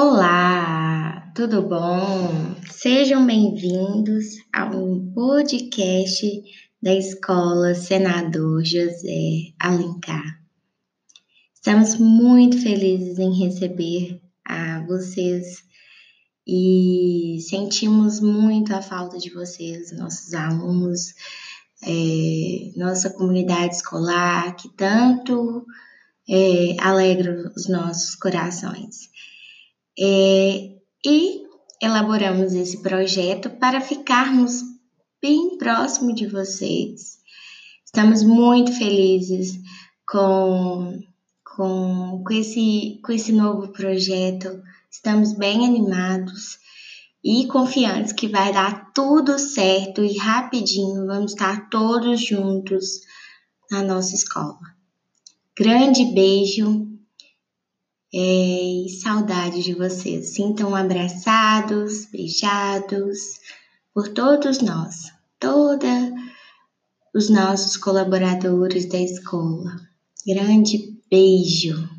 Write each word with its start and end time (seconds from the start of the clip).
Olá, 0.00 1.32
tudo 1.34 1.60
bom? 1.60 2.54
Sejam 2.70 3.26
bem-vindos 3.26 4.26
a 4.52 4.66
um 4.66 5.12
podcast 5.12 6.24
da 6.80 6.94
Escola 6.94 7.74
Senador 7.74 8.64
José 8.64 9.54
Alencar. 9.58 10.40
Estamos 11.52 11.96
muito 11.96 12.62
felizes 12.62 13.18
em 13.18 13.44
receber 13.44 14.22
a 14.44 14.86
vocês 14.86 15.64
e 16.46 17.38
sentimos 17.40 18.20
muito 18.20 18.72
a 18.72 18.80
falta 18.80 19.18
de 19.18 19.30
vocês, 19.30 19.90
nossos 19.90 20.32
alunos, 20.32 21.12
é, 21.82 22.70
nossa 22.76 23.10
comunidade 23.10 23.74
escolar, 23.74 24.54
que 24.54 24.68
tanto 24.76 25.66
é, 26.30 26.76
alegra 26.78 27.52
os 27.56 27.68
nossos 27.68 28.14
corações. 28.14 29.08
É, 30.00 30.76
e 31.04 31.42
elaboramos 31.82 32.54
esse 32.54 32.80
projeto 32.82 33.50
para 33.50 33.80
ficarmos 33.80 34.62
bem 35.20 35.58
próximo 35.58 36.14
de 36.14 36.26
vocês. 36.26 37.18
Estamos 37.84 38.22
muito 38.22 38.72
felizes 38.72 39.58
com, 40.08 41.02
com, 41.56 42.22
com, 42.24 42.34
esse, 42.34 43.00
com 43.04 43.12
esse 43.12 43.32
novo 43.32 43.68
projeto, 43.72 44.62
estamos 44.90 45.32
bem 45.32 45.66
animados 45.66 46.58
e 47.24 47.46
confiantes 47.46 48.12
que 48.12 48.28
vai 48.28 48.52
dar 48.52 48.92
tudo 48.92 49.38
certo 49.38 50.04
e 50.04 50.16
rapidinho 50.16 51.06
vamos 51.06 51.32
estar 51.32 51.68
todos 51.68 52.24
juntos 52.24 53.00
na 53.70 53.82
nossa 53.82 54.14
escola. 54.14 54.58
Grande 55.56 56.04
beijo 56.04 56.86
e 58.12 58.86
saudade 59.02 59.62
de 59.62 59.74
vocês. 59.74 60.34
Sintam 60.34 60.74
abraçados, 60.74 62.06
beijados 62.06 63.18
por 63.94 64.08
todos 64.08 64.60
nós, 64.60 65.12
todos 65.38 66.10
os 67.14 67.28
nossos 67.28 67.76
colaboradores 67.76 68.88
da 68.88 68.98
escola. 68.98 69.76
Grande 70.26 70.98
beijo! 71.10 71.97